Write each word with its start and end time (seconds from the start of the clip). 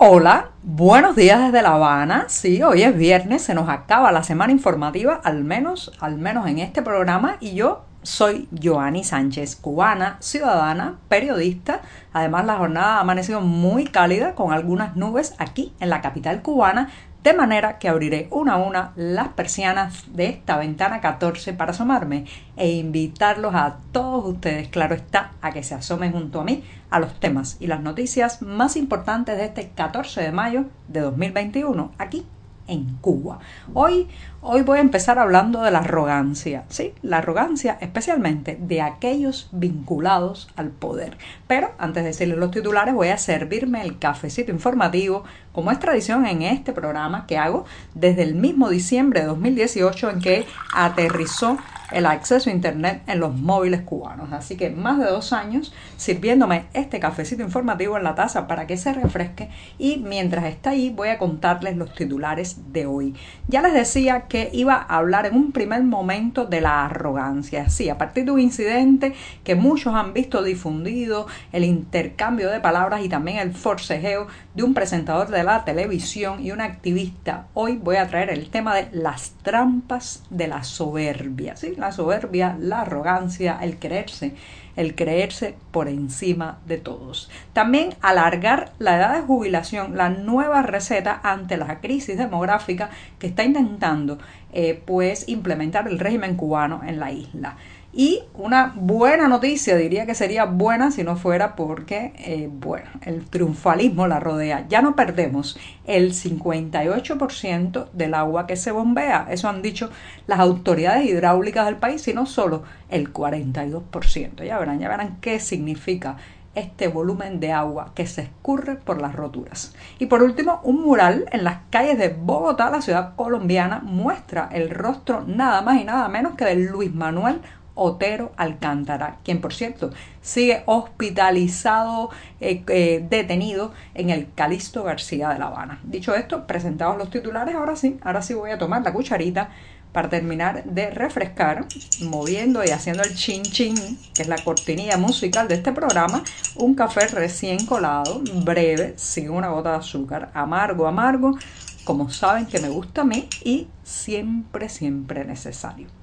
Hola, 0.00 0.50
buenos 0.62 1.16
días 1.16 1.40
desde 1.40 1.60
La 1.60 1.72
Habana. 1.72 2.26
Sí, 2.28 2.62
hoy 2.62 2.84
es 2.84 2.96
viernes, 2.96 3.42
se 3.42 3.52
nos 3.52 3.68
acaba 3.68 4.12
la 4.12 4.22
semana 4.22 4.52
informativa, 4.52 5.20
al 5.24 5.42
menos, 5.42 5.90
al 5.98 6.18
menos 6.18 6.46
en 6.46 6.60
este 6.60 6.82
programa, 6.82 7.36
y 7.40 7.56
yo 7.56 7.84
soy 8.02 8.48
Joanny 8.62 9.02
Sánchez, 9.02 9.56
cubana, 9.56 10.16
ciudadana, 10.20 11.00
periodista. 11.08 11.80
Además, 12.12 12.46
la 12.46 12.58
jornada 12.58 12.98
ha 12.98 13.00
amanecido 13.00 13.40
muy 13.40 13.86
cálida 13.86 14.36
con 14.36 14.52
algunas 14.52 14.94
nubes 14.94 15.34
aquí 15.38 15.74
en 15.80 15.90
la 15.90 16.00
capital 16.00 16.42
cubana, 16.42 16.90
de 17.22 17.34
manera 17.34 17.78
que 17.78 17.88
abriré 17.88 18.28
una 18.30 18.54
a 18.54 18.56
una 18.58 18.92
las 18.96 19.28
persianas 19.28 20.04
de 20.14 20.26
esta 20.26 20.56
ventana 20.56 21.00
14 21.00 21.52
para 21.52 21.72
asomarme 21.72 22.26
e 22.56 22.70
invitarlos 22.70 23.54
a 23.54 23.78
todos 23.92 24.24
ustedes, 24.34 24.68
claro 24.68 24.94
está, 24.94 25.32
a 25.42 25.52
que 25.52 25.62
se 25.62 25.74
asomen 25.74 26.12
junto 26.12 26.40
a 26.40 26.44
mí 26.44 26.62
a 26.90 27.00
los 27.00 27.18
temas 27.20 27.56
y 27.60 27.66
las 27.66 27.80
noticias 27.80 28.40
más 28.42 28.76
importantes 28.76 29.36
de 29.36 29.46
este 29.46 29.70
14 29.70 30.22
de 30.22 30.32
mayo 30.32 30.64
de 30.88 31.00
2021 31.00 31.92
aquí 31.98 32.26
en 32.68 32.96
Cuba. 33.00 33.40
Hoy, 33.74 34.06
hoy 34.40 34.62
voy 34.62 34.78
a 34.78 34.82
empezar 34.82 35.18
hablando 35.18 35.62
de 35.62 35.70
la 35.70 35.80
arrogancia, 35.80 36.64
¿sí? 36.68 36.94
La 37.02 37.18
arrogancia 37.18 37.78
especialmente 37.80 38.58
de 38.60 38.80
aquellos 38.82 39.48
vinculados 39.52 40.48
al 40.56 40.68
poder. 40.70 41.18
Pero 41.46 41.72
antes 41.78 42.04
de 42.04 42.10
decirles 42.10 42.38
los 42.38 42.50
titulares 42.50 42.94
voy 42.94 43.08
a 43.08 43.18
servirme 43.18 43.82
el 43.82 43.98
cafecito 43.98 44.52
informativo, 44.52 45.24
como 45.52 45.72
es 45.72 45.78
tradición 45.78 46.26
en 46.26 46.42
este 46.42 46.72
programa 46.72 47.26
que 47.26 47.38
hago 47.38 47.64
desde 47.94 48.22
el 48.22 48.34
mismo 48.34 48.68
diciembre 48.68 49.20
de 49.20 49.26
2018 49.26 50.10
en 50.10 50.20
que 50.20 50.46
aterrizó 50.74 51.58
el 51.92 52.06
acceso 52.06 52.50
a 52.50 52.52
Internet 52.52 53.02
en 53.06 53.20
los 53.20 53.34
móviles 53.34 53.82
cubanos. 53.82 54.32
Así 54.32 54.56
que 54.56 54.70
más 54.70 54.98
de 54.98 55.06
dos 55.06 55.32
años 55.32 55.72
sirviéndome 55.96 56.66
este 56.74 57.00
cafecito 57.00 57.42
informativo 57.42 57.96
en 57.96 58.04
la 58.04 58.14
taza 58.14 58.46
para 58.46 58.66
que 58.66 58.76
se 58.76 58.92
refresque 58.92 59.48
y 59.78 59.98
mientras 59.98 60.44
está 60.44 60.70
ahí 60.70 60.90
voy 60.90 61.08
a 61.08 61.18
contarles 61.18 61.76
los 61.76 61.94
titulares 61.94 62.72
de 62.72 62.86
hoy. 62.86 63.14
Ya 63.48 63.62
les 63.62 63.72
decía 63.72 64.22
que 64.22 64.50
iba 64.52 64.74
a 64.74 64.96
hablar 64.98 65.26
en 65.26 65.34
un 65.34 65.52
primer 65.52 65.82
momento 65.82 66.44
de 66.44 66.60
la 66.60 66.84
arrogancia. 66.84 67.68
Sí, 67.70 67.88
a 67.88 67.98
partir 67.98 68.24
de 68.24 68.32
un 68.32 68.40
incidente 68.40 69.14
que 69.44 69.54
muchos 69.54 69.94
han 69.94 70.12
visto 70.12 70.42
difundido, 70.42 71.26
el 71.52 71.64
intercambio 71.64 72.50
de 72.50 72.60
palabras 72.60 73.02
y 73.02 73.08
también 73.08 73.38
el 73.38 73.54
forcejeo 73.54 74.26
de 74.54 74.62
un 74.62 74.74
presentador 74.74 75.28
de 75.28 75.44
la 75.44 75.64
televisión 75.64 76.44
y 76.44 76.50
un 76.50 76.60
activista. 76.60 77.46
Hoy 77.54 77.76
voy 77.76 77.96
a 77.96 78.08
traer 78.08 78.30
el 78.30 78.50
tema 78.50 78.74
de 78.74 78.88
las 78.92 79.30
trampas 79.42 80.24
de 80.30 80.48
la 80.48 80.64
soberbia. 80.64 81.56
¿sí? 81.56 81.77
La 81.78 81.92
soberbia, 81.92 82.56
la 82.60 82.82
arrogancia, 82.82 83.58
el 83.60 83.78
creerse, 83.78 84.34
el 84.76 84.94
creerse 84.94 85.54
por 85.70 85.88
encima 85.88 86.58
de 86.66 86.78
todos. 86.78 87.30
También 87.52 87.94
alargar 88.00 88.72
la 88.78 88.96
edad 88.96 89.14
de 89.16 89.22
jubilación, 89.22 89.96
la 89.96 90.08
nueva 90.08 90.62
receta 90.62 91.20
ante 91.22 91.56
la 91.56 91.80
crisis 91.80 92.16
demográfica 92.16 92.90
que 93.18 93.26
está 93.26 93.44
intentando 93.44 94.18
eh, 94.52 94.80
pues 94.86 95.28
implementar 95.28 95.88
el 95.88 95.98
régimen 95.98 96.36
cubano 96.36 96.80
en 96.86 97.00
la 97.00 97.12
isla. 97.12 97.56
Y 97.98 98.22
una 98.34 98.74
buena 98.76 99.26
noticia, 99.26 99.76
diría 99.76 100.06
que 100.06 100.14
sería 100.14 100.44
buena 100.44 100.92
si 100.92 101.02
no 101.02 101.16
fuera 101.16 101.56
porque, 101.56 102.12
eh, 102.18 102.48
bueno, 102.48 102.88
el 103.02 103.28
triunfalismo 103.28 104.06
la 104.06 104.20
rodea. 104.20 104.66
Ya 104.68 104.82
no 104.82 104.94
perdemos 104.94 105.58
el 105.84 106.12
58% 106.12 107.90
del 107.92 108.14
agua 108.14 108.46
que 108.46 108.54
se 108.54 108.70
bombea. 108.70 109.26
Eso 109.32 109.48
han 109.48 109.62
dicho 109.62 109.90
las 110.28 110.38
autoridades 110.38 111.06
hidráulicas 111.06 111.66
del 111.66 111.74
país, 111.74 112.00
sino 112.00 112.24
solo 112.26 112.62
el 112.88 113.12
42%. 113.12 114.44
Ya 114.44 114.60
verán, 114.60 114.78
ya 114.78 114.88
verán 114.88 115.16
qué 115.20 115.40
significa 115.40 116.18
este 116.58 116.88
volumen 116.88 117.40
de 117.40 117.52
agua 117.52 117.92
que 117.94 118.06
se 118.06 118.22
escurre 118.22 118.76
por 118.76 119.00
las 119.00 119.14
roturas. 119.14 119.74
Y 119.98 120.06
por 120.06 120.22
último, 120.22 120.60
un 120.64 120.82
mural 120.82 121.26
en 121.32 121.44
las 121.44 121.58
calles 121.70 121.98
de 121.98 122.08
Bogotá, 122.08 122.70
la 122.70 122.82
ciudad 122.82 123.14
colombiana, 123.16 123.80
muestra 123.80 124.48
el 124.52 124.70
rostro 124.70 125.24
nada 125.26 125.62
más 125.62 125.80
y 125.80 125.84
nada 125.84 126.08
menos 126.08 126.34
que 126.34 126.44
de 126.44 126.56
Luis 126.56 126.92
Manuel 126.92 127.40
Otero 127.78 128.32
Alcántara, 128.36 129.18
quien 129.24 129.40
por 129.40 129.54
cierto 129.54 129.90
sigue 130.20 130.62
hospitalizado, 130.66 132.10
eh, 132.40 132.64
eh, 132.68 133.06
detenido 133.08 133.72
en 133.94 134.10
el 134.10 134.32
Calixto 134.34 134.82
García 134.82 135.28
de 135.30 135.38
La 135.38 135.46
Habana. 135.46 135.80
Dicho 135.84 136.14
esto, 136.14 136.46
presentados 136.46 136.98
los 136.98 137.10
titulares, 137.10 137.54
ahora 137.54 137.76
sí, 137.76 137.98
ahora 138.02 138.20
sí 138.20 138.34
voy 138.34 138.50
a 138.50 138.58
tomar 138.58 138.82
la 138.82 138.92
cucharita 138.92 139.50
para 139.92 140.08
terminar 140.08 140.64
de 140.64 140.90
refrescar, 140.90 141.66
moviendo 142.02 142.62
y 142.64 142.70
haciendo 142.70 143.02
el 143.02 143.14
chin 143.14 143.42
chin, 143.42 143.74
que 144.14 144.22
es 144.22 144.28
la 144.28 144.38
cortinilla 144.38 144.98
musical 144.98 145.48
de 145.48 145.54
este 145.54 145.72
programa, 145.72 146.22
un 146.56 146.74
café 146.74 147.06
recién 147.08 147.64
colado, 147.64 148.20
breve, 148.44 148.94
sin 148.96 149.30
una 149.30 149.48
gota 149.48 149.70
de 149.70 149.76
azúcar, 149.78 150.30
amargo, 150.34 150.86
amargo, 150.86 151.38
como 151.84 152.10
saben 152.10 152.46
que 152.46 152.60
me 152.60 152.68
gusta 152.68 153.00
a 153.00 153.04
mí 153.04 153.28
y 153.42 153.68
siempre, 153.82 154.68
siempre 154.68 155.24
necesario. 155.24 155.97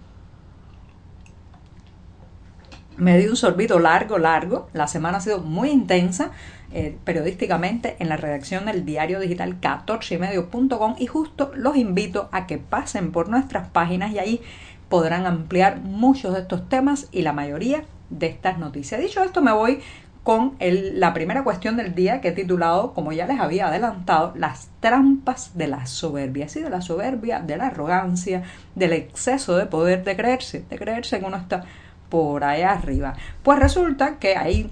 Me 2.98 3.18
di 3.18 3.28
un 3.28 3.36
sorbito 3.36 3.78
largo, 3.78 4.18
largo. 4.18 4.70
La 4.72 4.88
semana 4.88 5.18
ha 5.18 5.22
sido 5.22 5.40
muy 5.40 5.70
intensa 5.70 6.32
eh, 6.72 6.98
periodísticamente 7.04 7.98
en 8.00 8.08
la 8.08 8.16
redacción 8.16 8.66
del 8.66 8.86
diario 8.86 9.20
digital 9.20 9.60
14ymedio.com 9.60 10.96
y 10.98 11.06
justo 11.06 11.52
los 11.56 11.76
invito 11.76 12.30
a 12.32 12.48
que 12.48 12.58
pasen 12.58 13.12
por 13.12 13.28
nuestras 13.28 13.68
páginas 13.68 14.12
y 14.12 14.20
ahí 14.20 14.42
podrán 14.88 15.26
ampliar 15.26 15.82
muchos 15.82 16.34
de 16.34 16.42
estos 16.42 16.70
temas 16.70 17.10
y 17.12 17.24
la 17.24 17.34
mayoría 17.34 17.84
de 18.10 18.28
estas 18.28 18.60
noticias. 18.60 19.02
Dicho 19.02 19.22
esto, 19.24 19.42
me 19.42 19.52
voy 19.52 19.82
con 20.24 20.56
la 20.60 21.14
primera 21.14 21.44
cuestión 21.44 21.78
del 21.78 21.94
día 21.94 22.22
que 22.22 22.30
he 22.30 22.32
titulado, 22.32 22.94
como 22.94 23.12
ya 23.12 23.28
les 23.28 23.40
había 23.40 23.68
adelantado, 23.68 24.34
las 24.36 24.70
trampas 24.80 25.56
de 25.56 25.68
la 25.68 25.86
soberbia, 25.86 26.50
sí, 26.50 26.62
de 26.62 26.70
la 26.70 26.82
soberbia, 26.82 27.42
de 27.42 27.58
la 27.58 27.68
arrogancia, 27.68 28.42
del 28.74 28.94
exceso 28.94 29.56
de 29.56 29.68
poder, 29.68 30.04
de 30.04 30.16
creerse, 30.16 30.66
de 30.68 30.78
creerse 30.80 31.20
que 31.20 31.26
uno 31.26 31.38
está 31.38 31.66
por 32.10 32.44
allá 32.44 32.72
arriba. 32.72 33.16
Pues 33.44 33.60
resulta 33.60 34.18
que 34.20 34.36
ahí 34.36 34.70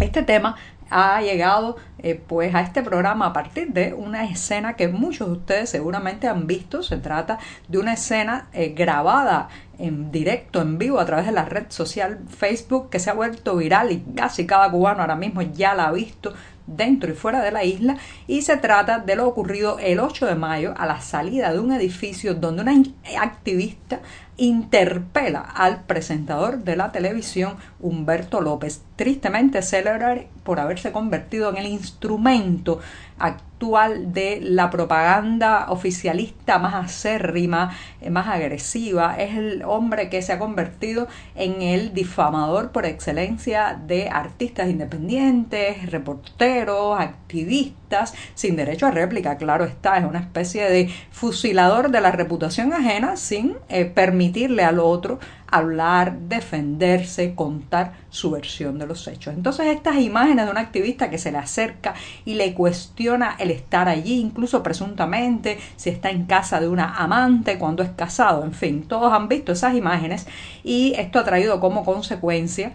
este 0.00 0.22
tema 0.22 0.56
ha 0.90 1.20
llegado 1.22 1.76
eh, 1.98 2.14
pues 2.14 2.54
a 2.54 2.60
este 2.60 2.82
programa 2.82 3.26
a 3.26 3.32
partir 3.32 3.72
de 3.72 3.94
una 3.94 4.24
escena 4.24 4.74
que 4.74 4.88
muchos 4.88 5.28
de 5.28 5.32
ustedes 5.34 5.70
seguramente 5.70 6.28
han 6.28 6.46
visto. 6.46 6.82
Se 6.82 6.98
trata 6.98 7.38
de 7.68 7.78
una 7.78 7.94
escena 7.94 8.48
eh, 8.52 8.74
grabada 8.76 9.48
en 9.78 10.12
directo, 10.12 10.62
en 10.62 10.78
vivo, 10.78 11.00
a 11.00 11.06
través 11.06 11.26
de 11.26 11.32
la 11.32 11.44
red 11.44 11.66
social 11.70 12.20
Facebook 12.28 12.90
que 12.90 13.00
se 13.00 13.10
ha 13.10 13.14
vuelto 13.14 13.56
viral 13.56 13.90
y 13.90 14.04
casi 14.14 14.46
cada 14.46 14.70
cubano 14.70 15.00
ahora 15.00 15.16
mismo 15.16 15.42
ya 15.42 15.74
la 15.74 15.88
ha 15.88 15.92
visto 15.92 16.32
dentro 16.66 17.10
y 17.10 17.14
fuera 17.14 17.42
de 17.42 17.50
la 17.50 17.64
isla 17.64 17.98
y 18.26 18.42
se 18.42 18.56
trata 18.56 18.98
de 18.98 19.16
lo 19.16 19.26
ocurrido 19.28 19.78
el 19.78 20.00
8 20.00 20.26
de 20.26 20.34
mayo 20.34 20.74
a 20.76 20.86
la 20.86 21.00
salida 21.00 21.52
de 21.52 21.58
un 21.58 21.72
edificio 21.72 22.34
donde 22.34 22.62
una 22.62 22.72
activista 23.20 24.00
interpela 24.36 25.40
al 25.40 25.84
presentador 25.84 26.64
de 26.64 26.76
la 26.76 26.92
televisión 26.92 27.56
Humberto 27.80 28.40
López, 28.40 28.82
tristemente 28.96 29.62
célebre 29.62 30.28
por 30.42 30.60
haberse 30.60 30.92
convertido 30.92 31.50
en 31.50 31.56
el 31.56 31.66
instrumento 31.66 32.80
actual 33.18 34.12
de 34.12 34.40
la 34.42 34.70
propaganda 34.70 35.66
oficialista 35.70 36.58
más 36.58 36.74
acérrima, 36.74 37.76
eh, 38.00 38.10
más 38.10 38.26
agresiva. 38.26 39.16
Es 39.18 39.36
el 39.36 39.62
hombre 39.62 40.10
que 40.10 40.20
se 40.20 40.32
ha 40.32 40.38
convertido 40.38 41.06
en 41.34 41.62
el 41.62 41.94
difamador 41.94 42.72
por 42.72 42.84
excelencia 42.84 43.80
de 43.86 44.08
artistas 44.08 44.68
independientes, 44.68 45.90
reporteros, 45.90 47.00
activistas, 47.00 48.14
sin 48.34 48.56
derecho 48.56 48.86
a 48.86 48.90
réplica, 48.90 49.36
claro 49.36 49.64
está, 49.64 49.96
es 49.98 50.04
una 50.04 50.18
especie 50.18 50.68
de 50.68 50.90
fusilador 51.10 51.90
de 51.90 52.00
la 52.00 52.10
reputación 52.10 52.72
ajena 52.72 53.16
sin 53.16 53.56
eh, 53.68 53.84
permitirle 54.24 54.64
al 54.64 54.78
otro 54.78 55.18
hablar, 55.50 56.18
defenderse, 56.18 57.34
contar 57.34 57.92
su 58.08 58.30
versión 58.30 58.78
de 58.78 58.86
los 58.86 59.06
hechos. 59.06 59.34
Entonces 59.34 59.66
estas 59.66 59.96
imágenes 59.98 60.46
de 60.46 60.50
un 60.50 60.56
activista 60.58 61.10
que 61.10 61.18
se 61.18 61.30
le 61.30 61.38
acerca 61.38 61.94
y 62.24 62.34
le 62.34 62.54
cuestiona 62.54 63.36
el 63.38 63.50
estar 63.50 63.88
allí, 63.88 64.18
incluso 64.18 64.62
presuntamente, 64.62 65.58
si 65.76 65.90
está 65.90 66.10
en 66.10 66.24
casa 66.24 66.58
de 66.58 66.68
una 66.68 66.96
amante, 66.96 67.58
cuando 67.58 67.82
es 67.82 67.90
casado, 67.90 68.44
en 68.44 68.52
fin, 68.52 68.84
todos 68.88 69.12
han 69.12 69.28
visto 69.28 69.52
esas 69.52 69.74
imágenes 69.74 70.26
y 70.64 70.94
esto 70.96 71.18
ha 71.18 71.24
traído 71.24 71.60
como 71.60 71.84
consecuencia 71.84 72.72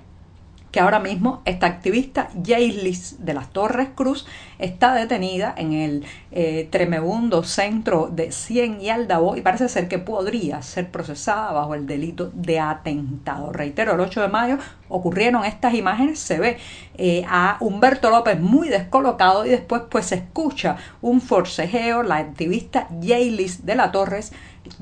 que 0.72 0.80
ahora 0.80 1.00
mismo 1.00 1.42
esta 1.46 1.68
activista 1.68 2.30
Jaylis 2.46 3.26
de 3.26 3.34
las 3.34 3.50
Torres 3.50 3.90
Cruz 3.96 4.28
está 4.60 4.94
detenida 4.94 5.54
en 5.58 5.74
el 5.74 6.06
eh, 6.32 6.68
tremebundo 6.70 7.44
centro 7.44 8.10
de 8.12 8.32
Cien 8.32 8.82
y 8.82 8.90
Aldabo 8.90 9.36
y 9.36 9.42
parece 9.42 9.70
ser 9.70 9.88
que 9.88 10.00
podría 10.00 10.62
ser 10.62 10.92
procesada 10.92 11.52
bajo 11.52 11.76
el 11.76 11.88
delito 11.88 12.30
de 12.34 12.60
atentado. 12.60 13.52
Reitero, 13.52 13.94
el 13.94 14.00
8 14.00 14.22
de 14.22 14.28
mayo 14.28 14.58
ocurrieron 14.90 15.46
estas 15.46 15.74
imágenes, 15.74 16.20
se 16.20 16.40
ve 16.40 16.58
eh, 16.98 17.24
a 17.28 17.58
Humberto 17.62 18.10
López 18.10 18.40
muy 18.40 18.70
descolocado 18.70 19.46
y 19.46 19.50
después 19.50 19.84
pues 19.90 20.08
se 20.08 20.16
escucha 20.16 20.78
un 21.02 21.22
forcejeo, 21.22 22.04
la 22.04 22.18
activista 22.18 22.88
Jaylis 23.02 23.66
de 23.66 23.76
las 23.76 23.92
Torres 23.92 24.34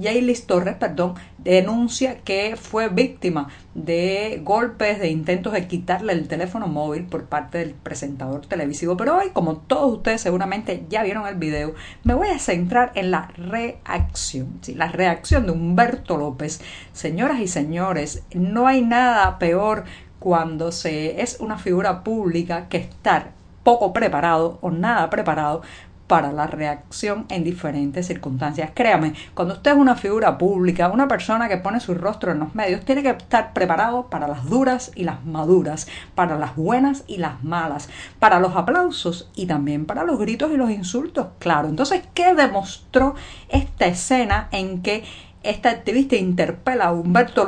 Jaylis 0.02 0.46
Torres, 0.46 0.76
perdón, 0.76 1.16
denuncia 1.38 2.20
que 2.20 2.56
fue 2.56 2.90
víctima 2.90 3.50
de 3.74 4.42
golpes, 4.44 5.00
de 5.00 5.10
intentos 5.10 5.54
de 5.54 5.68
quitarle 5.68 6.14
el 6.14 6.28
teléfono 6.28 6.68
móvil 6.68 7.04
por 7.06 7.26
parte 7.26 7.60
del 7.60 7.74
presentador 7.74 8.46
televisivo. 8.46 8.98
Pero 8.98 9.18
hoy, 9.18 9.30
como 9.34 9.58
todos 9.58 9.98
ustedes 9.98 10.22
seguramente 10.22 10.86
ya 10.90 11.04
vieron 11.04 11.28
el 11.28 11.36
video, 11.36 11.74
me 12.04 12.14
voy 12.14 12.30
a 12.30 12.40
centrar 12.40 12.92
en 12.96 13.12
la 13.12 13.30
reacción. 13.38 14.60
¿sí? 14.62 14.76
La 14.76 14.88
reacción 14.88 15.46
de 15.46 15.52
Humberto 15.52 16.18
López. 16.18 16.62
Señoras 16.94 17.40
y 17.40 17.48
señores, 17.48 18.24
no 18.34 18.68
hay 18.68 18.82
nada 18.82 19.40
peor 19.40 19.86
cuando 20.20 20.72
se 20.72 21.22
es 21.22 21.38
una 21.40 21.58
figura 21.58 22.04
pública 22.04 22.68
que 22.68 22.78
estar 22.78 23.32
poco 23.68 23.92
preparado 23.92 24.60
o 24.62 24.72
nada 24.72 25.10
preparado 25.10 25.62
para 26.08 26.32
la 26.32 26.48
reacción 26.48 27.26
en 27.30 27.44
diferentes 27.44 28.08
circunstancias. 28.08 28.72
Créame, 28.74 29.14
cuando 29.34 29.56
usted 29.56 29.72
es 29.72 29.78
una 29.78 29.96
figura 29.96 30.38
pública, 30.38 30.90
una 30.90 31.08
persona 31.08 31.50
que 31.50 31.58
pone 31.58 31.80
su 31.80 31.94
rostro 31.94 32.32
en 32.32 32.40
los 32.40 32.56
medios, 32.56 32.86
tiene 32.86 33.04
que 33.04 33.10
estar 33.10 33.54
preparado 33.54 34.08
para 34.08 34.28
las 34.28 34.46
duras 34.46 34.92
y 34.96 35.04
las 35.04 35.26
maduras, 35.26 35.88
para 36.16 36.38
las 36.38 36.56
buenas 36.56 37.04
y 37.08 37.18
las 37.18 37.44
malas, 37.44 37.90
para 38.20 38.40
los 38.40 38.56
aplausos 38.56 39.30
y 39.36 39.46
también 39.46 39.86
para 39.86 40.04
los 40.04 40.18
gritos 40.18 40.52
y 40.52 40.58
los 40.58 40.72
insultos, 40.72 41.28
claro. 41.40 41.68
Entonces, 41.68 42.04
¿qué 42.14 42.34
demostró 42.34 43.16
esta 43.50 43.88
escena 43.88 44.48
en 44.52 44.82
que 44.82 45.04
esta 45.44 45.70
activista 45.70 46.16
interpela 46.16 46.86
a 46.86 46.94
Humberto 46.94 47.46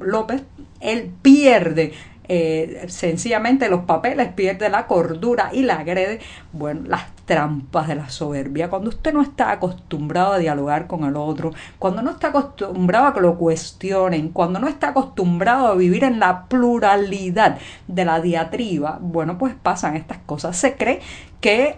López? 0.00 0.42
Él 0.80 1.12
pierde 1.22 1.92
eh, 2.28 2.84
sencillamente 2.88 3.68
los 3.68 3.82
papeles, 3.84 4.32
pierde 4.32 4.68
la 4.68 4.86
cordura 4.86 5.50
y 5.52 5.62
la 5.62 5.76
agrede, 5.76 6.20
bueno, 6.52 6.82
las 6.86 7.02
trampas 7.24 7.88
de 7.88 7.96
la 7.96 8.10
soberbia. 8.10 8.70
Cuando 8.70 8.90
usted 8.90 9.12
no 9.12 9.22
está 9.22 9.50
acostumbrado 9.50 10.32
a 10.32 10.38
dialogar 10.38 10.86
con 10.86 11.04
el 11.04 11.16
otro, 11.16 11.52
cuando 11.78 12.02
no 12.02 12.10
está 12.10 12.28
acostumbrado 12.28 13.06
a 13.06 13.14
que 13.14 13.20
lo 13.20 13.36
cuestionen, 13.36 14.28
cuando 14.28 14.60
no 14.60 14.68
está 14.68 14.88
acostumbrado 14.88 15.66
a 15.66 15.74
vivir 15.74 16.04
en 16.04 16.20
la 16.20 16.46
pluralidad 16.46 17.58
de 17.88 18.04
la 18.04 18.20
diatriba, 18.20 18.98
bueno, 19.00 19.38
pues 19.38 19.54
pasan 19.60 19.96
estas 19.96 20.18
cosas. 20.18 20.56
Se 20.56 20.76
cree 20.76 21.00
que 21.40 21.76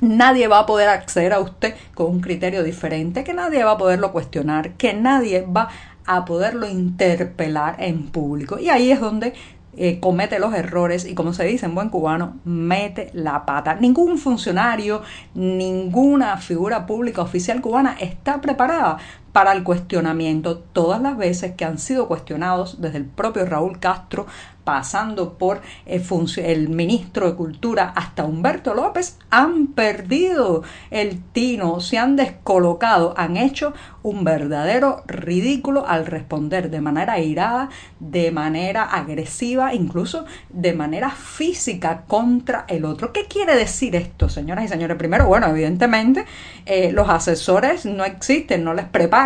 Nadie 0.00 0.46
va 0.46 0.58
a 0.58 0.66
poder 0.66 0.90
acceder 0.90 1.32
a 1.32 1.40
usted 1.40 1.74
con 1.94 2.10
un 2.10 2.20
criterio 2.20 2.62
diferente, 2.62 3.24
que 3.24 3.32
nadie 3.32 3.64
va 3.64 3.72
a 3.72 3.78
poderlo 3.78 4.12
cuestionar, 4.12 4.72
que 4.72 4.92
nadie 4.92 5.40
va 5.40 5.70
a 6.04 6.26
poderlo 6.26 6.68
interpelar 6.68 7.76
en 7.78 8.08
público. 8.08 8.58
Y 8.58 8.68
ahí 8.68 8.92
es 8.92 9.00
donde 9.00 9.32
eh, 9.76 10.00
comete 10.00 10.38
los 10.38 10.54
errores 10.54 11.04
y 11.04 11.14
como 11.14 11.32
se 11.32 11.44
dice 11.44 11.66
en 11.66 11.74
buen 11.74 11.90
cubano, 11.90 12.36
mete 12.44 13.10
la 13.12 13.44
pata. 13.44 13.74
Ningún 13.74 14.18
funcionario, 14.18 15.02
ninguna 15.34 16.36
figura 16.38 16.86
pública 16.86 17.22
oficial 17.22 17.60
cubana 17.60 17.96
está 18.00 18.40
preparada 18.40 18.98
para 19.36 19.52
el 19.52 19.64
cuestionamiento. 19.64 20.60
Todas 20.72 21.02
las 21.02 21.18
veces 21.18 21.52
que 21.56 21.66
han 21.66 21.76
sido 21.76 22.08
cuestionados 22.08 22.80
desde 22.80 22.96
el 22.96 23.04
propio 23.04 23.44
Raúl 23.44 23.78
Castro 23.78 24.24
pasando 24.64 25.34
por 25.34 25.60
el, 25.84 26.02
el, 26.38 26.68
ministro 26.70 27.30
de 27.30 27.36
Cultura 27.36 27.92
hasta 27.94 28.24
Humberto 28.24 28.74
López, 28.74 29.16
han 29.30 29.68
perdido 29.68 30.64
el 30.90 31.22
tino, 31.22 31.78
se 31.78 31.98
han 31.98 32.16
descolocado, 32.16 33.14
han 33.16 33.36
hecho 33.36 33.74
un 34.02 34.24
verdadero 34.24 35.04
ridículo 35.06 35.86
al 35.86 36.04
responder 36.04 36.68
de 36.70 36.80
manera 36.80 37.12
airada, 37.12 37.68
de 38.00 38.32
manera 38.32 38.82
agresiva, 38.82 39.72
incluso 39.72 40.24
de 40.48 40.72
manera 40.72 41.10
física 41.10 42.02
contra 42.08 42.64
el 42.68 42.84
otro. 42.84 43.12
¿Qué 43.12 43.26
quiere 43.26 43.54
decir 43.54 43.94
esto, 43.94 44.28
señoras 44.28 44.64
y 44.64 44.68
señores? 44.68 44.96
Primero, 44.96 45.26
bueno, 45.26 45.46
evidentemente 45.46 46.24
eh, 46.64 46.90
los 46.90 47.08
asesores 47.08 47.86
no 47.86 48.04
existen, 48.04 48.64
no 48.64 48.74
les 48.74 48.86
preparan 48.86 49.25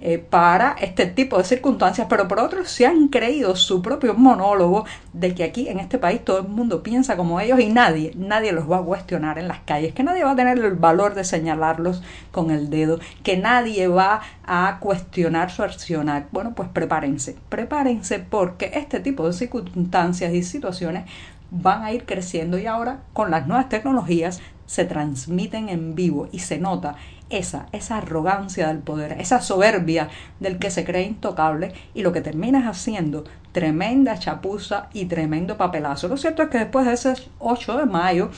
eh, 0.00 0.18
para 0.18 0.76
este 0.80 1.06
tipo 1.06 1.38
de 1.38 1.44
circunstancias, 1.44 2.06
pero 2.08 2.28
por 2.28 2.40
otro 2.40 2.64
se 2.64 2.86
han 2.86 3.08
creído 3.08 3.56
su 3.56 3.82
propio 3.82 4.14
monólogo 4.14 4.84
de 5.12 5.34
que 5.34 5.44
aquí 5.44 5.68
en 5.68 5.80
este 5.80 5.98
país 5.98 6.24
todo 6.24 6.38
el 6.38 6.48
mundo 6.48 6.82
piensa 6.82 7.16
como 7.16 7.40
ellos 7.40 7.60
y 7.60 7.68
nadie, 7.68 8.12
nadie 8.16 8.52
los 8.52 8.70
va 8.70 8.78
a 8.78 8.82
cuestionar 8.82 9.38
en 9.38 9.48
las 9.48 9.60
calles, 9.60 9.94
que 9.94 10.02
nadie 10.02 10.24
va 10.24 10.32
a 10.32 10.36
tener 10.36 10.58
el 10.58 10.74
valor 10.74 11.14
de 11.14 11.24
señalarlos 11.24 12.02
con 12.30 12.50
el 12.50 12.70
dedo, 12.70 12.98
que 13.22 13.36
nadie 13.36 13.88
va 13.88 14.22
a 14.46 14.78
cuestionar 14.80 15.50
su 15.50 15.62
accionar. 15.62 16.26
Bueno, 16.32 16.54
pues 16.54 16.68
prepárense, 16.68 17.36
prepárense 17.48 18.18
porque 18.18 18.70
este 18.74 19.00
tipo 19.00 19.26
de 19.26 19.32
circunstancias 19.32 20.32
y 20.32 20.42
situaciones 20.42 21.04
van 21.50 21.82
a 21.82 21.92
ir 21.92 22.04
creciendo 22.04 22.58
y 22.58 22.66
ahora 22.66 23.02
con 23.12 23.30
las 23.30 23.46
nuevas 23.46 23.68
tecnologías 23.68 24.40
se 24.66 24.84
transmiten 24.84 25.68
en 25.68 25.94
vivo 25.94 26.28
y 26.32 26.40
se 26.40 26.58
nota 26.58 26.96
esa, 27.38 27.66
esa 27.72 27.98
arrogancia 27.98 28.68
del 28.68 28.78
poder, 28.78 29.20
esa 29.20 29.40
soberbia 29.40 30.08
del 30.40 30.58
que 30.58 30.70
se 30.70 30.84
cree 30.84 31.02
intocable 31.02 31.72
y 31.94 32.02
lo 32.02 32.12
que 32.12 32.20
terminas 32.20 32.66
haciendo 32.66 33.24
tremenda 33.52 34.18
chapuza 34.18 34.88
y 34.92 35.06
tremendo 35.06 35.56
papelazo. 35.56 36.08
Lo 36.08 36.16
cierto 36.16 36.42
es 36.42 36.48
que 36.48 36.58
después 36.58 36.86
de 36.86 36.92
ese 36.92 37.14
8 37.38 37.78
de 37.78 37.86
mayo, 37.86 38.30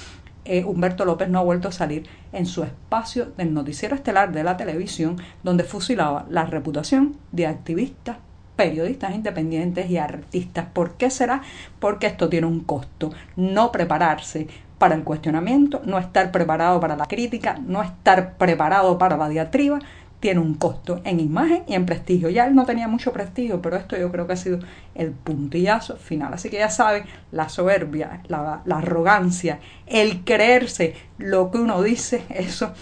eh, 0.44 0.64
Humberto 0.64 1.04
López 1.04 1.28
no 1.28 1.40
ha 1.40 1.42
vuelto 1.42 1.68
a 1.68 1.72
salir 1.72 2.06
en 2.32 2.46
su 2.46 2.62
espacio 2.62 3.32
del 3.36 3.52
noticiero 3.52 3.96
estelar 3.96 4.30
de 4.32 4.44
la 4.44 4.56
televisión, 4.56 5.16
donde 5.42 5.64
fusilaba 5.64 6.26
la 6.30 6.44
reputación 6.44 7.16
de 7.32 7.46
activistas, 7.46 8.18
periodistas 8.56 9.14
independientes 9.14 9.90
y 9.90 9.98
artistas. 9.98 10.66
¿Por 10.72 10.94
qué 10.94 11.10
será? 11.10 11.42
Porque 11.78 12.06
esto 12.06 12.28
tiene 12.28 12.46
un 12.46 12.60
costo. 12.60 13.10
No 13.36 13.70
prepararse 13.70 14.48
para 14.78 14.94
el 14.94 15.04
cuestionamiento, 15.04 15.80
no 15.84 15.98
estar 15.98 16.32
preparado 16.32 16.80
para 16.80 16.96
la 16.96 17.06
crítica, 17.06 17.58
no 17.64 17.82
estar 17.82 18.36
preparado 18.36 18.98
para 18.98 19.16
la 19.16 19.28
diatriba, 19.28 19.78
tiene 20.20 20.40
un 20.40 20.54
costo 20.54 21.00
en 21.04 21.20
imagen 21.20 21.62
y 21.66 21.74
en 21.74 21.86
prestigio. 21.86 22.28
Ya 22.30 22.46
él 22.46 22.54
no 22.54 22.64
tenía 22.64 22.88
mucho 22.88 23.12
prestigio, 23.12 23.60
pero 23.60 23.76
esto 23.76 23.96
yo 23.96 24.10
creo 24.10 24.26
que 24.26 24.32
ha 24.32 24.36
sido 24.36 24.58
el 24.94 25.12
puntillazo 25.12 25.96
final. 25.96 26.34
Así 26.34 26.48
que 26.48 26.58
ya 26.58 26.70
saben, 26.70 27.04
la 27.32 27.48
soberbia, 27.48 28.22
la, 28.28 28.62
arrogancia, 28.68 29.60
el 29.86 30.24
creerse 30.24 30.94
lo 31.18 31.50
que 31.50 31.58
uno 31.58 31.82
dice, 31.82 32.24
eso 32.30 32.72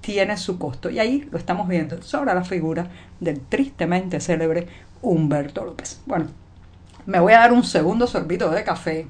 tiene 0.00 0.36
su 0.36 0.58
costo. 0.58 0.90
Y 0.90 0.98
ahí 0.98 1.28
lo 1.30 1.38
estamos 1.38 1.68
viendo 1.68 2.00
sobre 2.02 2.34
la 2.34 2.44
figura 2.44 2.86
del 3.20 3.40
tristemente 3.40 4.20
célebre 4.20 4.66
Humberto 5.04 5.64
López. 5.64 6.00
Bueno, 6.06 6.26
me 7.06 7.20
voy 7.20 7.34
a 7.34 7.40
dar 7.40 7.52
un 7.52 7.62
segundo 7.62 8.06
sorbito 8.06 8.50
de 8.50 8.64
café 8.64 9.06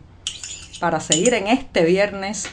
para 0.81 1.01
seguir 1.01 1.35
en 1.35 1.47
este 1.47 1.85
viernes 1.85 2.49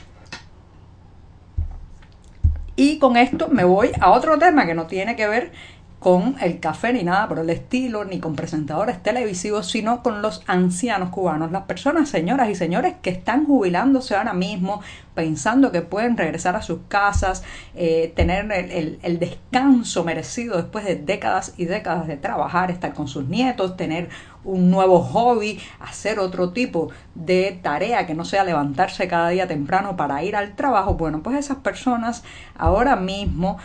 y 2.75 2.99
con 2.99 3.17
esto 3.17 3.47
me 3.49 3.63
voy 3.63 3.91
a 3.99 4.11
otro 4.11 4.37
tema 4.37 4.65
que 4.65 4.73
no 4.73 4.87
tiene 4.87 5.15
que 5.15 5.27
ver 5.27 5.51
con 6.01 6.35
el 6.41 6.59
café 6.59 6.93
ni 6.93 7.03
nada 7.03 7.27
por 7.27 7.37
el 7.37 7.51
estilo, 7.51 8.05
ni 8.05 8.19
con 8.19 8.35
presentadores 8.35 9.03
televisivos, 9.03 9.69
sino 9.69 10.01
con 10.01 10.23
los 10.23 10.41
ancianos 10.47 11.09
cubanos, 11.09 11.51
las 11.51 11.65
personas, 11.65 12.09
señoras 12.09 12.49
y 12.49 12.55
señores, 12.55 12.95
que 13.03 13.11
están 13.11 13.45
jubilándose 13.45 14.15
ahora 14.15 14.33
mismo, 14.33 14.81
pensando 15.13 15.71
que 15.71 15.83
pueden 15.83 16.17
regresar 16.17 16.55
a 16.55 16.63
sus 16.63 16.79
casas, 16.87 17.43
eh, 17.75 18.11
tener 18.15 18.51
el, 18.51 18.97
el, 19.03 19.19
descanso 19.19 20.03
merecido 20.03 20.57
después 20.57 20.85
de 20.85 20.95
décadas 20.95 21.53
y 21.57 21.65
décadas 21.65 22.07
de 22.07 22.17
trabajar, 22.17 22.71
estar 22.71 22.95
con 22.95 23.07
sus 23.07 23.27
nietos, 23.27 23.77
tener 23.77 24.09
un 24.43 24.71
nuevo 24.71 25.01
hobby, 25.01 25.59
hacer 25.79 26.17
otro 26.17 26.49
tipo 26.51 26.89
de 27.13 27.59
tarea 27.61 28.07
que 28.07 28.15
no 28.15 28.25
sea 28.25 28.43
levantarse 28.43 29.07
cada 29.07 29.29
día 29.29 29.47
temprano 29.47 29.95
para 29.95 30.23
ir 30.23 30.35
al 30.35 30.55
trabajo. 30.55 30.95
Bueno, 30.95 31.21
pues 31.21 31.37
esas 31.37 31.57
personas 31.57 32.23
ahora 32.57 32.95
mismo 32.95 33.59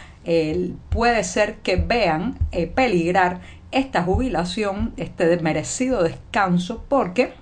puede 0.89 1.23
ser 1.23 1.57
que 1.57 1.77
vean 1.77 2.37
eh, 2.51 2.67
peligrar 2.67 3.41
esta 3.71 4.03
jubilación, 4.03 4.93
este 4.97 5.37
merecido 5.39 6.03
descanso, 6.03 6.85
porque, 6.89 7.33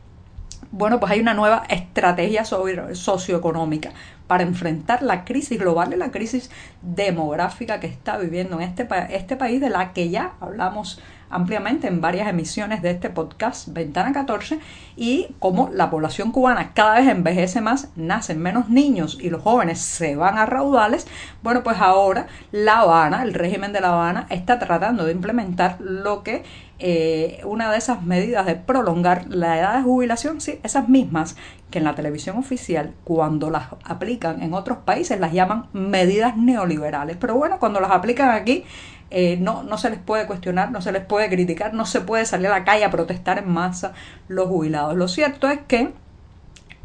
bueno, 0.71 1.01
pues 1.01 1.13
hay 1.13 1.21
una 1.21 1.35
nueva 1.35 1.65
estrategia 1.69 2.45
socioeconómica 2.45 3.93
para 4.27 4.43
enfrentar 4.43 5.03
la 5.03 5.25
crisis 5.25 5.59
global 5.59 5.93
y 5.93 5.97
la 5.97 6.11
crisis 6.11 6.51
demográfica 6.83 7.81
que 7.81 7.87
está 7.87 8.17
viviendo 8.19 8.61
en 8.61 8.69
este, 8.69 8.89
este 9.11 9.37
país, 9.37 9.61
de 9.61 9.71
la 9.71 9.93
que 9.93 10.09
ya 10.11 10.33
hablamos 10.41 11.01
ampliamente 11.31 11.89
en 11.89 12.01
varias 12.01 12.29
emisiones 12.29 12.81
de 12.81 12.91
este 12.91 13.11
podcast 13.11 13.69
Ventana 13.73 14.13
14 14.13 14.61
y 14.97 15.35
como 15.41 15.69
la 15.73 15.91
población 15.91 16.31
cubana 16.31 16.73
cada 16.75 17.01
vez 17.01 17.09
envejece 17.09 17.61
más, 17.61 17.89
nacen 17.97 18.41
menos 18.41 18.69
niños 18.69 19.19
y 19.21 19.31
los 19.31 19.43
jóvenes 19.43 19.81
se 19.81 20.15
van 20.15 20.39
a 20.39 20.47
raudales, 20.47 21.09
bueno 21.43 21.65
pues 21.65 21.79
ahora 21.81 22.29
La 22.53 22.81
Habana, 22.81 23.25
el 23.25 23.35
régimen 23.35 23.73
de 23.73 23.81
La 23.81 23.95
Habana 23.95 24.27
está 24.31 24.61
tratando 24.61 25.07
de 25.07 25.13
implementar 25.13 25.81
lo 25.81 26.23
que 26.23 26.45
eh, 26.79 27.41
una 27.45 27.71
de 27.71 27.79
esas 27.79 28.03
medidas 28.03 28.47
de 28.47 28.57
prolongar 28.57 29.27
la 29.29 29.59
edad 29.59 29.77
de 29.77 29.83
jubilación, 29.83 30.41
sí, 30.41 30.61
esas 30.63 30.89
mismas 30.89 31.37
que 31.75 31.81
en 31.81 31.85
la 31.85 31.97
televisión 31.97 32.39
oficial, 32.39 32.95
cuando 33.03 33.51
las 33.51 33.65
aplican 33.83 34.45
en 34.45 34.55
otros 34.55 34.79
países, 34.79 35.19
las 35.19 35.33
llaman 35.33 35.67
medidas 35.73 36.37
neoliberales. 36.37 37.17
Pero 37.17 37.35
bueno, 37.35 37.59
cuando 37.59 37.81
las 37.81 37.91
aplican 37.91 38.31
aquí, 38.31 38.63
eh, 39.11 39.39
no, 39.41 39.65
no 39.65 39.77
se 39.77 39.91
les 39.91 39.99
puede 39.99 40.29
cuestionar, 40.29 40.71
no 40.71 40.81
se 40.81 40.93
les 40.93 41.05
puede 41.05 41.29
criticar, 41.29 41.75
no 41.75 41.85
se 41.85 42.01
puede 42.01 42.27
salir 42.27 42.47
a 42.47 42.51
la 42.51 42.65
calle 42.65 42.85
a 42.85 42.93
protestar 42.93 43.39
en 43.39 43.51
masa 43.51 43.93
los 44.29 44.47
jubilados. 44.47 44.95
Lo 44.95 45.09
cierto 45.09 45.49
es 45.49 45.59
que 45.67 45.93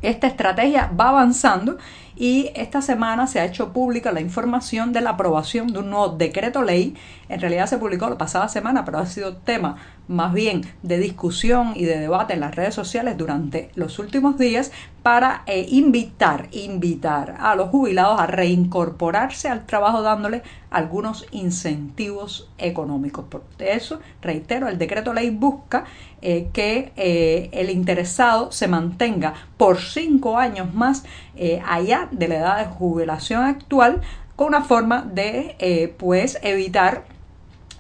esta 0.02 0.26
estrategia 0.26 0.90
va 1.00 1.10
avanzando 1.10 1.78
y 2.20 2.52
esta 2.54 2.82
semana 2.82 3.28
se 3.28 3.40
ha 3.40 3.46
hecho 3.46 3.72
pública 3.72 4.12
la 4.12 4.20
información 4.20 4.92
de 4.92 5.00
la 5.00 5.12
aprobación 5.12 5.68
de 5.72 5.80
un 5.80 5.90
nuevo 5.90 6.10
decreto 6.10 6.64
ley. 6.64 6.94
En 7.30 7.40
realidad 7.40 7.66
se 7.68 7.78
publicó 7.78 8.10
la 8.10 8.18
pasada 8.18 8.50
semana, 8.50 8.84
pero 8.84 8.98
ha 8.98 9.06
sido 9.06 9.38
tema 9.38 9.78
más 10.10 10.34
bien 10.34 10.64
de 10.82 10.98
discusión 10.98 11.72
y 11.76 11.86
de 11.86 11.98
debate 11.98 12.34
en 12.34 12.42
las 12.42 12.56
redes 12.56 12.76
sociales 12.76 13.16
durante 13.16 13.72
los 13.76 14.00
últimos 14.00 14.38
días 14.38 14.72
para 15.04 15.44
eh, 15.46 15.66
invitar, 15.70 16.50
invitar 16.52 17.38
a 17.40 17.56
los 17.56 17.70
jubilados 17.70 18.20
a 18.20 18.28
reincorporarse 18.28 19.48
al 19.48 19.66
trabajo 19.66 20.02
dándole 20.02 20.42
algunos 20.72 21.26
incentivos 21.32 22.50
económicos. 22.58 23.26
Por 23.30 23.44
eso, 23.60 24.00
reitero, 24.22 24.68
el 24.68 24.78
decreto 24.78 25.14
ley 25.14 25.30
busca 25.30 25.86
eh, 26.22 26.50
que 26.52 26.92
eh, 26.98 27.50
el 27.54 27.70
interesado 27.70 28.52
se 28.52 28.68
mantenga 28.68 29.34
por 29.58 29.78
cinco 29.78 30.38
años 30.38 30.74
más 30.74 31.06
allá 31.66 32.08
de 32.12 32.28
la 32.28 32.36
edad 32.36 32.58
de 32.60 32.66
jubilación 32.66 33.44
actual 33.44 34.02
con 34.36 34.48
una 34.48 34.62
forma 34.62 35.02
de 35.02 35.96
pues 35.98 36.38
evitar 36.42 37.04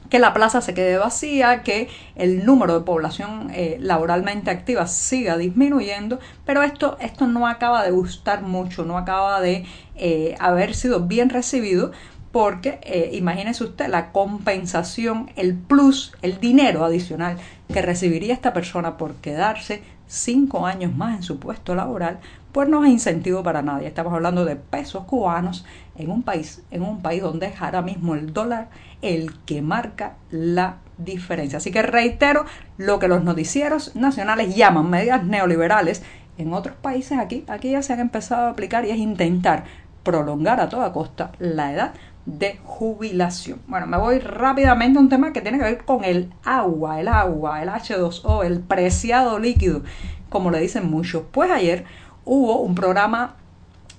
que 0.09 0.19
la 0.19 0.33
plaza 0.33 0.61
se 0.61 0.73
quede 0.73 0.97
vacía, 0.97 1.61
que 1.63 1.87
el 2.15 2.45
número 2.45 2.79
de 2.79 2.85
población 2.85 3.51
eh, 3.53 3.77
laboralmente 3.79 4.49
activa 4.49 4.87
siga 4.87 5.37
disminuyendo, 5.37 6.19
pero 6.45 6.63
esto, 6.63 6.97
esto 6.99 7.27
no 7.27 7.47
acaba 7.47 7.83
de 7.83 7.91
gustar 7.91 8.41
mucho, 8.41 8.83
no 8.85 8.97
acaba 8.97 9.39
de 9.39 9.65
eh, 9.95 10.35
haber 10.39 10.73
sido 10.73 11.01
bien 11.01 11.29
recibido 11.29 11.91
porque 12.31 12.79
eh, 12.83 13.11
imagínese 13.13 13.63
usted 13.63 13.87
la 13.87 14.11
compensación, 14.11 15.31
el 15.35 15.55
plus, 15.55 16.13
el 16.21 16.39
dinero 16.39 16.83
adicional 16.83 17.37
que 17.71 17.81
recibiría 17.81 18.33
esta 18.33 18.53
persona 18.53 18.97
por 18.97 19.15
quedarse 19.15 19.81
cinco 20.07 20.65
años 20.65 20.95
más 20.95 21.17
en 21.17 21.23
su 21.23 21.39
puesto 21.39 21.75
laboral, 21.75 22.19
pues 22.59 22.67
no 22.67 22.83
es 22.83 22.91
incentivo 22.91 23.41
para 23.41 23.61
nadie. 23.61 23.87
Estamos 23.87 24.11
hablando 24.11 24.43
de 24.43 24.57
pesos 24.57 25.05
cubanos 25.05 25.65
en 25.95 26.11
un 26.11 26.23
país, 26.23 26.61
en 26.71 26.81
un 26.81 27.01
país 27.01 27.21
donde 27.21 27.45
es 27.45 27.61
ahora 27.61 27.81
mismo 27.81 28.15
el 28.15 28.33
dólar 28.33 28.67
el 29.01 29.31
que 29.45 29.61
marca 29.61 30.17
la 30.29 30.79
diferencia. 30.97 31.59
Así 31.59 31.71
que 31.71 31.81
reitero 31.83 32.43
lo 32.75 32.99
que 32.99 33.07
los 33.07 33.23
noticieros 33.23 33.95
nacionales 33.95 34.57
llaman 34.57 34.89
medidas 34.89 35.23
neoliberales. 35.23 36.03
En 36.37 36.51
otros 36.51 36.75
países 36.75 37.17
aquí, 37.17 37.45
aquí 37.47 37.71
ya 37.71 37.81
se 37.81 37.93
han 37.93 38.01
empezado 38.01 38.47
a 38.47 38.49
aplicar 38.49 38.83
y 38.83 38.89
es 38.89 38.97
intentar 38.97 39.63
prolongar 40.03 40.59
a 40.59 40.67
toda 40.67 40.91
costa 40.91 41.31
la 41.39 41.71
edad 41.71 41.93
de 42.25 42.59
jubilación. 42.65 43.61
Bueno, 43.67 43.87
me 43.87 43.95
voy 43.95 44.19
rápidamente 44.19 44.99
a 44.99 45.01
un 45.01 45.07
tema 45.07 45.31
que 45.31 45.39
tiene 45.39 45.59
que 45.59 45.63
ver 45.63 45.85
con 45.85 46.03
el 46.03 46.33
agua, 46.43 46.99
el 46.99 47.07
agua, 47.07 47.63
el 47.63 47.69
H2O, 47.69 48.43
el 48.43 48.59
preciado 48.59 49.39
líquido, 49.39 49.81
como 50.27 50.51
le 50.51 50.59
dicen 50.59 50.91
muchos. 50.91 51.23
Pues 51.31 51.49
ayer 51.51 51.85
hubo 52.25 52.59
un 52.59 52.75
programa 52.75 53.35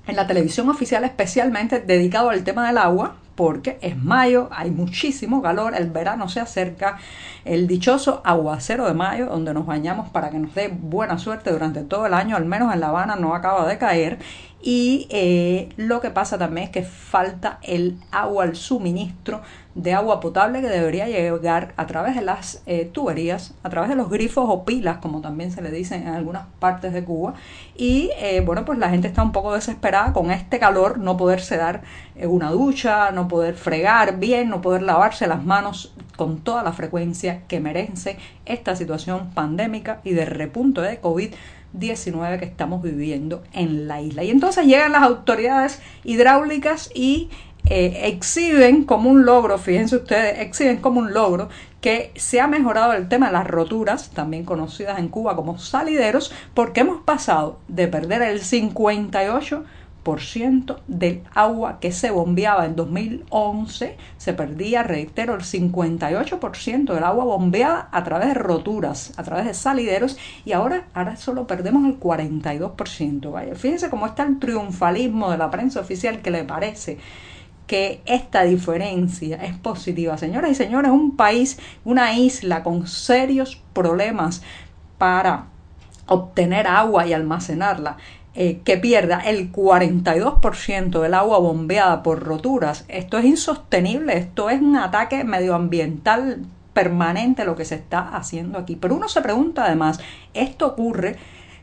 en 0.06 0.16
la 0.16 0.26
televisión 0.26 0.68
oficial 0.68 1.04
especialmente 1.04 1.80
dedicado 1.80 2.30
al 2.30 2.44
tema 2.44 2.66
del 2.66 2.78
agua, 2.78 3.16
porque 3.34 3.78
es 3.80 3.96
mayo, 3.96 4.48
hay 4.52 4.70
muchísimo 4.70 5.40
calor, 5.40 5.74
el 5.74 5.90
verano 5.90 6.28
se 6.28 6.40
acerca, 6.40 6.98
el 7.44 7.66
dichoso 7.66 8.20
aguacero 8.24 8.86
de 8.86 8.92
mayo, 8.92 9.26
donde 9.26 9.54
nos 9.54 9.64
bañamos 9.64 10.10
para 10.10 10.30
que 10.30 10.38
nos 10.38 10.54
dé 10.54 10.68
buena 10.68 11.18
suerte 11.18 11.50
durante 11.50 11.82
todo 11.82 12.06
el 12.06 12.12
año, 12.12 12.36
al 12.36 12.44
menos 12.44 12.74
en 12.74 12.80
La 12.80 12.88
Habana 12.88 13.16
no 13.16 13.34
acaba 13.34 13.66
de 13.66 13.78
caer, 13.78 14.18
y 14.60 15.06
eh, 15.08 15.70
lo 15.78 16.02
que 16.02 16.10
pasa 16.10 16.36
también 16.36 16.66
es 16.66 16.70
que 16.70 16.82
falta 16.82 17.58
el 17.62 17.98
agua, 18.10 18.44
el 18.44 18.56
suministro 18.56 19.40
de 19.74 19.94
agua 19.94 20.20
potable 20.20 20.60
que 20.60 20.68
debería 20.68 21.06
llegar 21.06 21.74
a 21.76 21.86
través 21.86 22.16
de 22.16 22.22
las 22.22 22.62
eh, 22.66 22.90
tuberías, 22.92 23.54
a 23.62 23.70
través 23.70 23.88
de 23.88 23.96
los 23.96 24.10
grifos 24.10 24.46
o 24.48 24.64
pilas, 24.64 24.98
como 24.98 25.20
también 25.20 25.52
se 25.52 25.62
le 25.62 25.70
dice 25.70 25.96
en 25.96 26.08
algunas 26.08 26.46
partes 26.58 26.92
de 26.92 27.04
Cuba. 27.04 27.34
Y 27.76 28.10
eh, 28.18 28.42
bueno, 28.44 28.64
pues 28.64 28.78
la 28.78 28.90
gente 28.90 29.08
está 29.08 29.22
un 29.22 29.32
poco 29.32 29.54
desesperada 29.54 30.12
con 30.12 30.30
este 30.30 30.58
calor, 30.58 30.98
no 30.98 31.16
poderse 31.16 31.56
dar 31.56 31.82
una 32.16 32.50
ducha, 32.50 33.10
no 33.12 33.28
poder 33.28 33.54
fregar 33.54 34.18
bien, 34.18 34.50
no 34.50 34.60
poder 34.60 34.82
lavarse 34.82 35.26
las 35.26 35.44
manos 35.44 35.94
con 36.16 36.40
toda 36.40 36.62
la 36.62 36.72
frecuencia 36.72 37.42
que 37.48 37.60
merece 37.60 38.18
esta 38.44 38.76
situación 38.76 39.30
pandémica 39.30 40.00
y 40.04 40.12
de 40.12 40.26
repunto 40.26 40.82
de 40.82 40.98
COVID 40.98 41.32
19 41.72 42.38
que 42.38 42.44
estamos 42.44 42.82
viviendo 42.82 43.42
en 43.52 43.86
la 43.86 44.00
isla. 44.00 44.24
Y 44.24 44.30
entonces 44.30 44.66
llegan 44.66 44.92
las 44.92 45.02
autoridades 45.02 45.80
hidráulicas 46.04 46.90
y 46.94 47.30
eh, 47.70 48.08
exhiben 48.08 48.84
como 48.84 49.08
un 49.08 49.24
logro, 49.24 49.56
fíjense 49.56 49.96
ustedes, 49.96 50.40
exhiben 50.40 50.78
como 50.78 51.00
un 51.00 51.12
logro 51.12 51.48
que 51.80 52.12
se 52.16 52.40
ha 52.40 52.46
mejorado 52.46 52.92
el 52.92 53.08
tema 53.08 53.28
de 53.28 53.32
las 53.32 53.46
roturas, 53.46 54.10
también 54.10 54.44
conocidas 54.44 54.98
en 54.98 55.08
Cuba 55.08 55.36
como 55.36 55.58
salideros, 55.58 56.32
porque 56.52 56.80
hemos 56.80 57.02
pasado 57.02 57.60
de 57.68 57.88
perder 57.88 58.22
el 58.22 58.40
58 58.40 59.64
del 60.88 61.22
agua 61.34 61.78
que 61.78 61.92
se 61.92 62.10
bombeaba 62.10 62.64
en 62.64 62.74
2011 62.74 63.96
se 64.16 64.32
perdía, 64.32 64.82
reitero, 64.82 65.34
el 65.34 65.42
58% 65.42 66.94
del 66.94 67.04
agua 67.04 67.24
bombeada 67.24 67.88
a 67.92 68.02
través 68.02 68.28
de 68.28 68.34
roturas, 68.34 69.12
a 69.16 69.22
través 69.22 69.46
de 69.46 69.54
salideros 69.54 70.16
y 70.44 70.52
ahora, 70.52 70.86
ahora 70.94 71.16
solo 71.16 71.46
perdemos 71.46 71.84
el 71.84 72.00
42%. 72.00 73.30
Vaya, 73.30 73.54
fíjense 73.54 73.90
cómo 73.90 74.06
está 74.06 74.24
el 74.24 74.38
triunfalismo 74.38 75.30
de 75.30 75.38
la 75.38 75.50
prensa 75.50 75.80
oficial 75.80 76.22
que 76.22 76.30
le 76.30 76.44
parece 76.44 76.98
que 77.70 78.02
esta 78.04 78.42
diferencia 78.42 79.36
es 79.36 79.56
positiva. 79.56 80.18
Señoras 80.18 80.50
y 80.50 80.54
señores, 80.56 80.90
un 80.90 81.14
país, 81.14 81.56
una 81.84 82.14
isla 82.14 82.64
con 82.64 82.88
serios 82.88 83.62
problemas 83.72 84.42
para 84.98 85.44
obtener 86.06 86.66
agua 86.66 87.06
y 87.06 87.12
almacenarla 87.12 87.96
eh, 88.34 88.58
que 88.64 88.76
pierda 88.76 89.20
el 89.20 89.52
42% 89.52 91.00
del 91.00 91.14
agua 91.14 91.38
bombeada 91.38 92.02
por 92.02 92.24
roturas, 92.24 92.84
esto 92.88 93.18
es 93.18 93.24
insostenible, 93.24 94.18
esto 94.18 94.50
es 94.50 94.60
un 94.60 94.74
ataque 94.74 95.22
medioambiental 95.22 96.44
permanente 96.72 97.44
lo 97.44 97.54
que 97.54 97.64
se 97.64 97.76
está 97.76 98.16
haciendo 98.16 98.58
aquí. 98.58 98.74
Pero 98.74 98.96
uno 98.96 99.08
se 99.08 99.22
pregunta 99.22 99.64
además, 99.64 100.00
esto 100.34 100.66
ocurre 100.66 101.18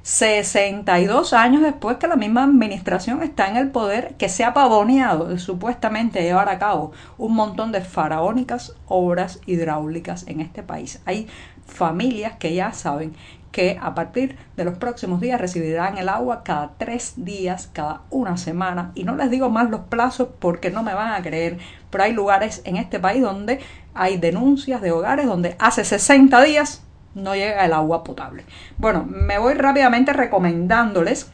62 0.07 1.33
años 1.33 1.61
después 1.61 1.97
que 1.97 2.07
la 2.07 2.15
misma 2.15 2.45
administración 2.45 3.21
está 3.23 3.49
en 3.49 3.57
el 3.57 3.71
poder, 3.71 4.15
que 4.15 4.29
se 4.29 4.45
ha 4.45 4.53
pavoneado 4.53 5.37
supuestamente 5.37 6.23
llevar 6.23 6.47
a 6.47 6.59
cabo 6.59 6.93
un 7.17 7.35
montón 7.35 7.73
de 7.73 7.81
faraónicas 7.81 8.73
obras 8.87 9.41
hidráulicas 9.45 10.25
en 10.29 10.39
este 10.39 10.63
país. 10.63 11.01
Hay 11.03 11.27
familias 11.65 12.37
que 12.39 12.55
ya 12.55 12.71
saben 12.71 13.17
que 13.51 13.77
a 13.81 13.95
partir 13.95 14.37
de 14.55 14.63
los 14.63 14.77
próximos 14.77 15.19
días 15.19 15.41
recibirán 15.41 15.97
el 15.97 16.07
agua 16.07 16.41
cada 16.41 16.71
tres 16.77 17.15
días, 17.17 17.69
cada 17.73 18.03
una 18.09 18.37
semana. 18.37 18.93
Y 18.95 19.03
no 19.03 19.13
les 19.17 19.29
digo 19.29 19.49
más 19.49 19.69
los 19.69 19.81
plazos 19.81 20.29
porque 20.39 20.71
no 20.71 20.83
me 20.83 20.93
van 20.93 21.15
a 21.15 21.21
creer, 21.21 21.57
pero 21.89 22.05
hay 22.05 22.13
lugares 22.13 22.61
en 22.63 22.77
este 22.77 23.01
país 23.01 23.21
donde 23.21 23.59
hay 23.93 24.15
denuncias 24.15 24.81
de 24.81 24.93
hogares 24.93 25.25
donde 25.25 25.57
hace 25.59 25.83
60 25.83 26.41
días 26.43 26.86
no 27.17 27.35
llega 27.35 27.65
el 27.65 27.73
agua 27.73 28.03
potable. 28.03 28.45
Bueno, 28.77 29.05
me 29.07 29.37
voy 29.37 29.53
rápidamente 29.53 30.13
recomendándoles 30.13 31.29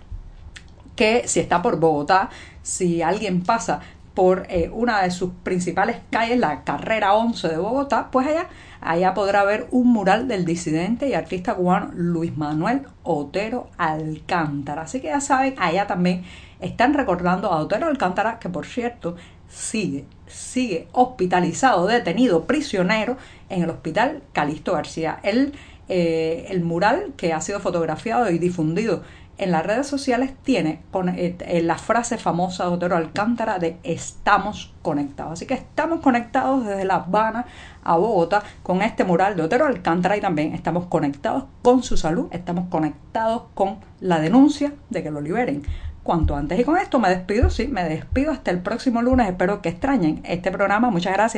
que 0.95 1.27
si 1.27 1.39
está 1.39 1.61
por 1.61 1.79
Bogotá, 1.79 2.29
si 2.61 3.01
alguien 3.01 3.43
pasa 3.43 3.81
por 4.13 4.45
eh, 4.49 4.69
una 4.71 5.01
de 5.01 5.11
sus 5.11 5.31
principales 5.43 5.97
calles, 6.11 6.39
la 6.39 6.63
carrera 6.63 7.13
11 7.15 7.47
de 7.47 7.57
Bogotá, 7.57 8.09
pues 8.11 8.27
allá 8.27 8.47
Allá 8.85 9.13
podrá 9.13 9.45
ver 9.45 9.67
un 9.71 9.93
mural 9.93 10.27
del 10.27 10.43
disidente 10.43 11.07
y 11.07 11.13
artista 11.13 11.55
cubano 11.55 11.91
Luis 11.93 12.35
Manuel 12.35 12.81
Otero 13.03 13.69
Alcántara. 13.77 14.81
Así 14.81 14.99
que 14.99 15.07
ya 15.07 15.21
saben, 15.21 15.55
allá 15.57 15.87
también 15.87 16.23
están 16.59 16.93
recordando 16.93 17.49
a 17.49 17.59
Otero 17.59 17.87
Alcántara, 17.87 18.39
que 18.39 18.49
por 18.49 18.65
cierto 18.65 19.15
sigue, 19.47 20.05
sigue 20.33 20.87
hospitalizado, 20.91 21.87
detenido, 21.87 22.45
prisionero 22.45 23.17
en 23.49 23.63
el 23.63 23.69
hospital 23.69 24.23
Calixto 24.33 24.73
García. 24.73 25.19
El, 25.23 25.53
eh, 25.89 26.47
el 26.49 26.61
mural 26.61 27.13
que 27.17 27.33
ha 27.33 27.41
sido 27.41 27.59
fotografiado 27.59 28.29
y 28.29 28.39
difundido 28.39 29.03
en 29.37 29.51
las 29.51 29.65
redes 29.65 29.87
sociales 29.87 30.31
tiene 30.43 30.81
eh, 31.17 31.61
la 31.63 31.77
frase 31.77 32.17
famosa 32.17 32.65
de 32.65 32.69
Otero 32.71 32.95
Alcántara 32.95 33.57
de 33.57 33.77
estamos 33.83 34.73
conectados. 34.81 35.33
Así 35.33 35.45
que 35.45 35.55
estamos 35.55 36.01
conectados 36.01 36.65
desde 36.65 36.85
La 36.85 36.95
Habana 36.95 37.45
a 37.83 37.97
Bogotá 37.97 38.43
con 38.61 38.81
este 38.81 39.03
mural 39.03 39.35
de 39.35 39.43
Otero 39.43 39.65
Alcántara 39.65 40.17
y 40.17 40.21
también 40.21 40.53
estamos 40.53 40.85
conectados 40.85 41.45
con 41.61 41.83
su 41.83 41.97
salud, 41.97 42.27
estamos 42.31 42.69
conectados 42.69 43.43
con 43.55 43.77
la 43.99 44.19
denuncia 44.19 44.73
de 44.89 45.01
que 45.01 45.11
lo 45.11 45.19
liberen 45.19 45.63
cuanto 46.03 46.35
antes. 46.35 46.59
Y 46.59 46.63
con 46.63 46.77
esto 46.77 46.99
me 46.99 47.09
despido, 47.09 47.49
sí, 47.49 47.67
me 47.67 47.83
despido 47.83 48.31
hasta 48.31 48.51
el 48.51 48.59
próximo 48.59 49.01
lunes. 49.01 49.27
Espero 49.29 49.61
que 49.61 49.69
extrañen 49.69 50.21
este 50.25 50.51
programa. 50.51 50.89
Muchas 50.91 51.13
gracias. 51.13 51.31